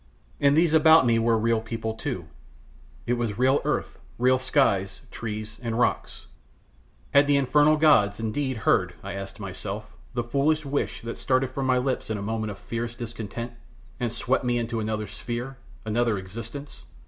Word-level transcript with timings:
And 0.39 0.57
these 0.57 0.73
about 0.73 1.05
me 1.05 1.19
were 1.19 1.37
real 1.37 1.61
people, 1.61 1.93
too; 1.93 2.25
it 3.05 3.19
was 3.19 3.37
real 3.37 3.61
earth; 3.63 3.99
real 4.17 4.39
skies, 4.39 5.01
trees, 5.11 5.59
and 5.61 5.77
rocks 5.77 6.25
had 7.13 7.27
the 7.27 7.37
infernal 7.37 7.77
gods 7.77 8.19
indeed 8.19 8.57
heard, 8.65 8.95
I 9.03 9.13
asked 9.13 9.39
myself, 9.39 9.95
the 10.15 10.23
foolish 10.23 10.65
wish 10.65 11.03
that 11.03 11.19
started 11.19 11.51
from 11.51 11.67
my 11.67 11.77
lips 11.77 12.09
in 12.09 12.17
a 12.17 12.21
moment 12.23 12.49
of 12.49 12.57
fierce 12.57 12.95
discontent, 12.95 13.51
and 13.99 14.11
swept 14.11 14.43
me 14.43 14.57
into 14.57 14.79
another 14.79 15.05
sphere, 15.05 15.57
another 15.85 16.17
existence? 16.17 16.85